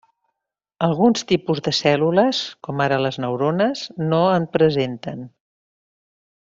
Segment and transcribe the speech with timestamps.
[0.85, 5.25] Alguns tipus de cèl·lules, com ara les neurones, no en presenten.